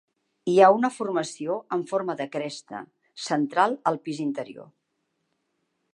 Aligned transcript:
Hi 0.51 0.53
ha 0.61 0.69
una 0.77 0.89
formació 0.95 1.57
en 1.77 1.83
forma 1.91 2.17
de 2.21 2.27
cresta 2.37 2.81
central 3.29 3.79
al 3.93 4.03
pis 4.09 4.23
interior. 4.29 4.71